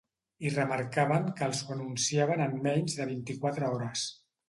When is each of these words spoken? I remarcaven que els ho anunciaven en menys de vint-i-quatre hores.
I 0.49 0.51
remarcaven 0.53 1.27
que 1.41 1.45
els 1.51 1.61
ho 1.67 1.77
anunciaven 1.77 2.45
en 2.49 2.59
menys 2.67 3.01
de 3.03 3.11
vint-i-quatre 3.15 3.73
hores. 3.75 4.13